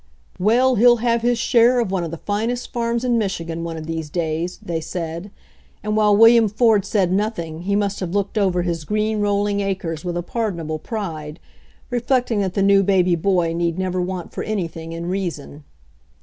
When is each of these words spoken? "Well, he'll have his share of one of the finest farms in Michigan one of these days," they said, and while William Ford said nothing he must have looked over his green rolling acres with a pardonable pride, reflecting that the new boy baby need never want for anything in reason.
"Well, 0.39 0.77
he'll 0.77 0.95
have 0.97 1.21
his 1.21 1.37
share 1.37 1.79
of 1.79 1.91
one 1.91 2.03
of 2.03 2.09
the 2.09 2.17
finest 2.17 2.73
farms 2.73 3.03
in 3.05 3.19
Michigan 3.19 3.63
one 3.63 3.77
of 3.77 3.85
these 3.85 4.09
days," 4.09 4.57
they 4.59 4.81
said, 4.81 5.29
and 5.83 5.95
while 5.95 6.17
William 6.17 6.47
Ford 6.49 6.85
said 6.85 7.11
nothing 7.11 7.61
he 7.69 7.75
must 7.75 7.99
have 7.99 8.09
looked 8.15 8.35
over 8.35 8.63
his 8.63 8.83
green 8.83 9.19
rolling 9.19 9.59
acres 9.59 10.03
with 10.03 10.17
a 10.17 10.23
pardonable 10.23 10.79
pride, 10.79 11.39
reflecting 11.91 12.39
that 12.41 12.55
the 12.55 12.63
new 12.63 12.81
boy 12.81 12.85
baby 13.03 13.53
need 13.53 13.77
never 13.77 14.01
want 14.01 14.33
for 14.33 14.41
anything 14.41 14.91
in 14.91 15.05
reason. 15.05 15.63